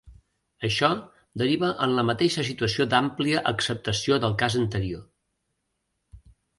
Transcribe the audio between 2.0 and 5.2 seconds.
mateixa situació d'àmplia acceptació del cas anterior.